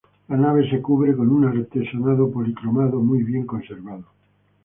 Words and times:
La 0.29 0.35
nave 0.35 0.67
se 0.67 0.81
cubre 0.81 1.15
con 1.15 1.29
un 1.29 1.45
artesonado 1.45 2.31
policromado 2.31 2.99
muy 3.01 3.21
bien 3.21 3.45
conservado. 3.45 4.05